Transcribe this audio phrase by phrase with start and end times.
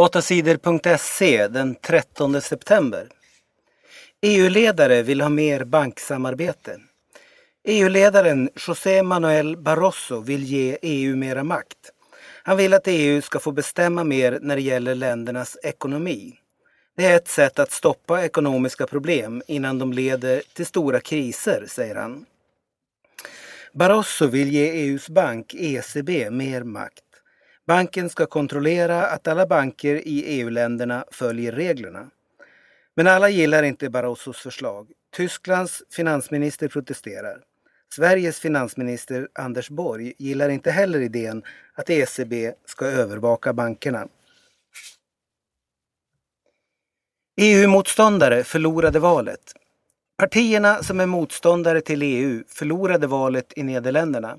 [0.00, 3.08] 8sidor.se den 13 september.
[4.20, 6.80] EU-ledare vill ha mer banksamarbete.
[7.64, 11.78] EU-ledaren José Manuel Barroso vill ge EU mera makt.
[12.42, 16.34] Han vill att EU ska få bestämma mer när det gäller ländernas ekonomi.
[16.96, 21.94] Det är ett sätt att stoppa ekonomiska problem innan de leder till stora kriser, säger
[21.94, 22.26] han.
[23.72, 27.09] Barroso vill ge EUs bank ECB mer makt.
[27.70, 32.10] Banken ska kontrollera att alla banker i EU-länderna följer reglerna.
[32.96, 34.92] Men alla gillar inte Barrosos förslag.
[35.16, 37.40] Tysklands finansminister protesterar.
[37.94, 41.42] Sveriges finansminister Anders Borg gillar inte heller idén
[41.74, 44.08] att ECB ska övervaka bankerna.
[47.40, 49.52] EU-motståndare förlorade valet.
[50.18, 54.38] Partierna som är motståndare till EU förlorade valet i Nederländerna.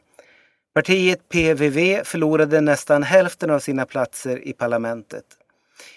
[0.74, 5.26] Partiet PVV förlorade nästan hälften av sina platser i parlamentet.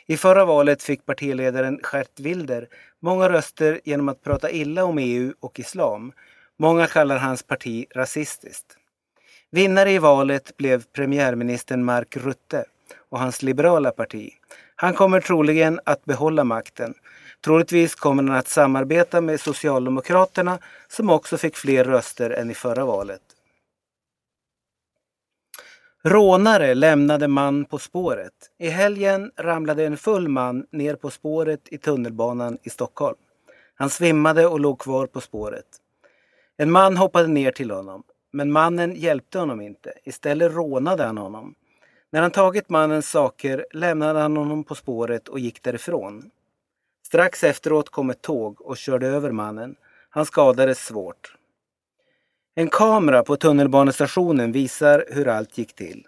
[0.07, 2.69] I förra valet fick partiledaren Gert Wilder
[3.01, 6.13] många röster genom att prata illa om EU och islam.
[6.59, 8.77] Många kallar hans parti rasistiskt.
[9.51, 12.65] Vinnare i valet blev premiärministern Mark Rutte
[13.11, 14.31] och hans liberala parti.
[14.77, 16.95] Han kommer troligen att behålla makten.
[17.45, 20.59] Troligtvis kommer han att samarbeta med Socialdemokraterna
[20.89, 23.34] som också fick fler röster än i förra valet.
[26.07, 28.33] Rånare lämnade man på spåret.
[28.59, 33.17] I helgen ramlade en full man ner på spåret i tunnelbanan i Stockholm.
[33.75, 35.67] Han svimmade och låg kvar på spåret.
[36.57, 38.03] En man hoppade ner till honom,
[38.33, 39.93] men mannen hjälpte honom inte.
[40.05, 41.55] Istället rånade han honom.
[42.11, 46.31] När han tagit mannens saker lämnade han honom på spåret och gick därifrån.
[47.07, 49.77] Strax efteråt kom ett tåg och körde över mannen.
[50.11, 51.37] Han skadades svårt.
[52.57, 56.07] En kamera på tunnelbanestationen visar hur allt gick till.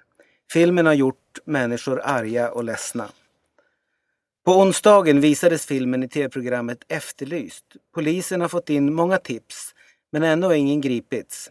[0.52, 3.08] Filmen har gjort människor arga och ledsna.
[4.44, 7.64] På onsdagen visades filmen i tv-programmet Efterlyst.
[7.94, 9.74] Polisen har fått in många tips,
[10.12, 11.50] men ännu har ingen gripits.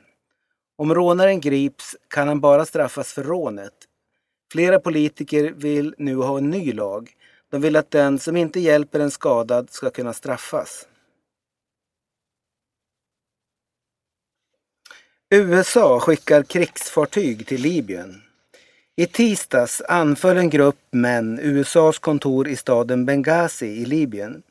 [0.77, 3.73] Om rånaren grips kan han bara straffas för rånet.
[4.51, 7.11] Flera politiker vill nu ha en ny lag.
[7.51, 10.87] De vill att den som inte hjälper en skadad ska kunna straffas.
[15.29, 18.21] USA skickar krigsfartyg till Libyen.
[18.95, 24.43] I tisdags anföll en grupp män USAs kontor i staden Benghazi i Libyen.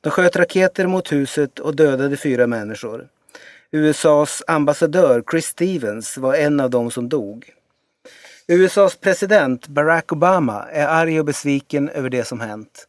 [0.00, 3.08] De sköt raketer mot huset och dödade fyra människor.
[3.70, 7.50] USAs ambassadör Chris Stevens var en av dem som dog.
[8.46, 12.88] USAs president Barack Obama är arg och besviken över det som hänt.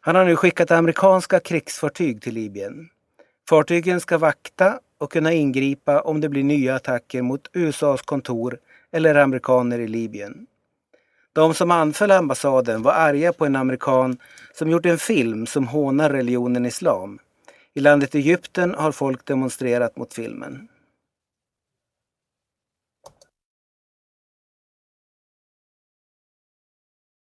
[0.00, 2.88] Han har nu skickat amerikanska krigsfartyg till Libyen.
[3.48, 8.58] Fartygen ska vakta och kunna ingripa om det blir nya attacker mot USAs kontor
[8.92, 10.46] eller amerikaner i Libyen.
[11.32, 14.18] De som anföll ambassaden var arga på en amerikan
[14.54, 17.18] som gjort en film som hånar religionen islam.
[17.74, 20.68] I landet Egypten har folk demonstrerat mot filmen.